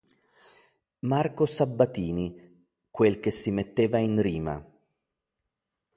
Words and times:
Marco 1.01 1.45
Sabbatini, 1.45 2.33
"Quel 2.89 3.19
che 3.19 3.29
si 3.29 3.51
metteva 3.51 3.99
in 3.99 4.19
rima. 4.19 4.67